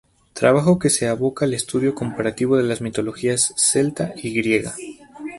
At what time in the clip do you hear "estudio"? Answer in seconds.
1.53-1.93